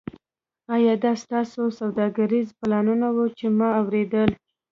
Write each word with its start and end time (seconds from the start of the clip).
ایا 0.75 0.93
دا 1.03 1.11
ستاسو 1.23 1.61
سوداګریز 1.79 2.47
پلانونه 2.59 3.07
وو 3.15 3.25
چې 3.37 3.45
ما 3.57 3.69
اوریدل 3.81 4.29